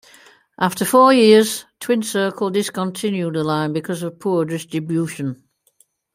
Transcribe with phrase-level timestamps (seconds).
[0.57, 5.43] After four years, Twin Circle discontinued the line because of poor distribution.